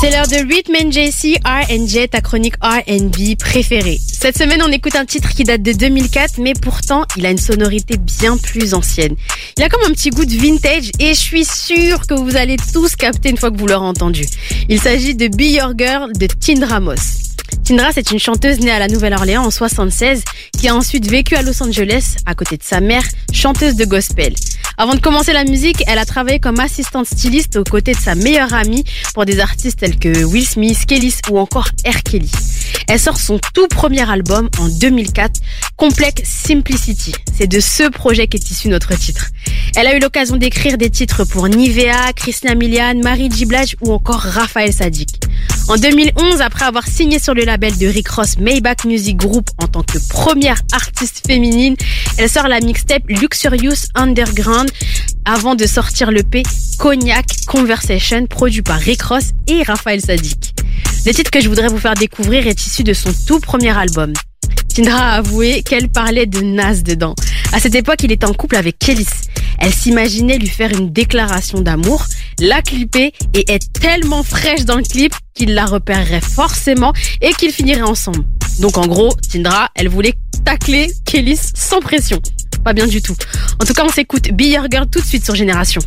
[0.00, 4.00] C'est l'heure de Rhythm JC R&J, ta chronique R&B préférée.
[4.04, 7.38] Cette semaine, on écoute un titre qui date de 2004, mais pourtant, il a une
[7.38, 9.14] sonorité bien plus ancienne.
[9.56, 12.56] Il a comme un petit goût de vintage et je suis sûre que vous allez
[12.72, 14.24] tous capter une fois que vous l'aurez entendu.
[14.68, 17.18] Il s'agit de Be Your Girl de Tindra Moss.
[17.64, 20.24] Tindra, c'est une chanteuse née à la Nouvelle-Orléans en 76
[20.58, 24.34] qui a ensuite vécu à Los Angeles à côté de sa mère, chanteuse de gospel.
[24.80, 28.14] Avant de commencer la musique, elle a travaillé comme assistante styliste aux côtés de sa
[28.14, 32.04] meilleure amie pour des artistes tels que Will Smith, Kelly ou encore R.
[32.04, 32.30] Kelly.
[32.86, 35.40] Elle sort son tout premier album en 2004,
[35.76, 37.12] Complex Simplicity.
[37.36, 39.30] C'est de ce projet qu'est issu notre titre.
[39.74, 43.46] Elle a eu l'occasion d'écrire des titres pour Nivea, Christina Milian, Marie G.
[43.80, 45.18] ou encore Raphaël Sadik.
[45.68, 49.66] En 2011, après avoir signé sur le label de Rick Ross Maybach Music Group en
[49.66, 51.76] tant que première artiste féminine,
[52.16, 54.70] elle sort la mixtape Luxurious Underground
[55.26, 56.42] avant de sortir le P
[56.78, 60.54] Cognac Conversation produit par Rick Ross et Raphaël Sadik.
[61.04, 64.14] Le titre que je voudrais vous faire découvrir est issu de son tout premier album.
[64.74, 67.14] Tindra a avoué qu'elle parlait de Nas dedans.
[67.52, 69.06] À cette époque, il était en couple avec Kelly.
[69.58, 72.06] Elle s'imaginait lui faire une déclaration d'amour,
[72.40, 77.52] la clipper et être tellement fraîche dans le clip qu'il la repérerait forcément et qu'ils
[77.52, 78.24] finiraient ensemble.
[78.60, 82.20] Donc en gros, Tindra, elle voulait tacler Kelly sans pression.
[82.64, 83.14] Pas bien du tout.
[83.60, 85.80] En tout cas, on s'écoute Be Girl tout de suite sur Génération.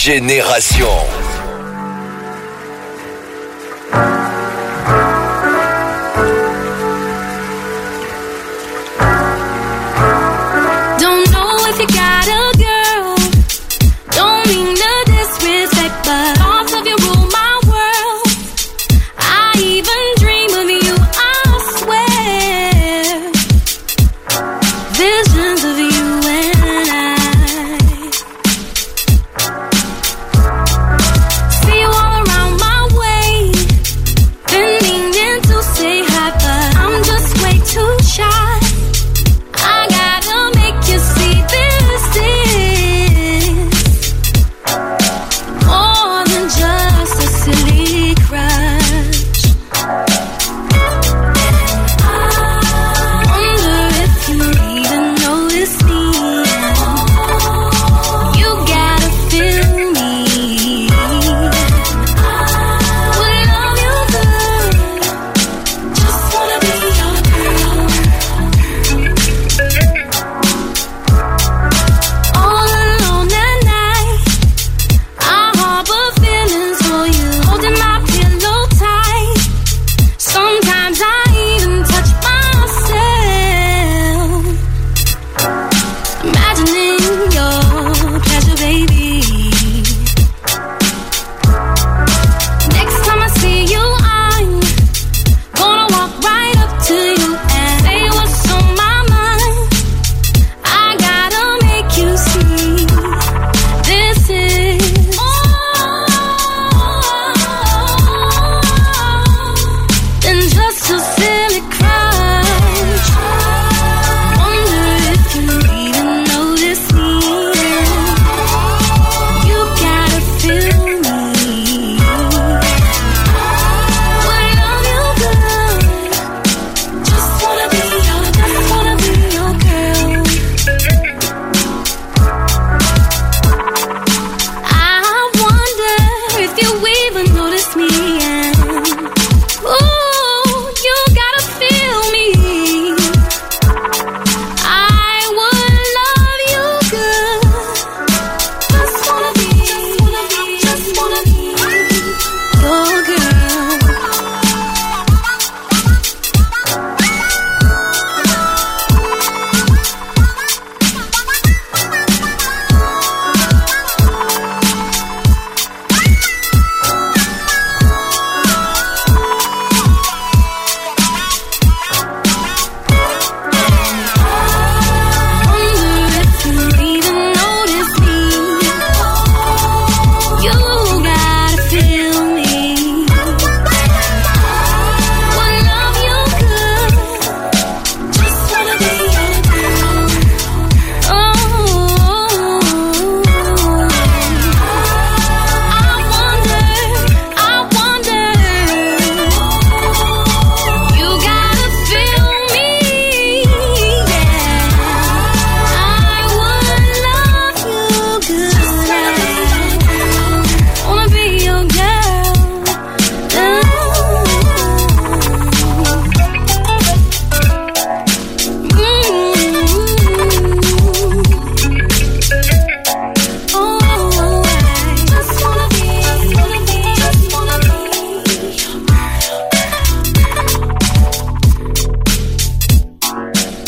[0.00, 1.29] Génération.